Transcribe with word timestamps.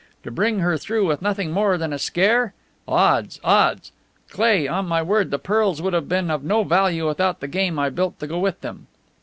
To 0.23 0.31
bring 0.31 0.57
her 0.61 0.79
through 0.79 1.05
with 1.05 1.21
nothing 1.21 1.51
more 1.51 1.77
than 1.77 1.93
a 1.93 1.99
scare! 1.99 2.55
Odds, 2.87 3.39
odds! 3.43 3.91
Cleigh, 4.31 4.67
on 4.67 4.87
my 4.87 5.03
word, 5.03 5.29
the 5.29 5.37
pearls 5.37 5.79
would 5.79 5.93
have 5.93 6.09
been 6.09 6.31
of 6.31 6.43
no 6.43 6.63
value 6.63 7.05
without 7.07 7.39
the 7.39 7.47
game 7.47 7.77
I 7.77 7.91
built 7.91 8.17
to 8.19 8.25
go 8.25 8.39
with 8.39 8.61
them. 8.61 8.87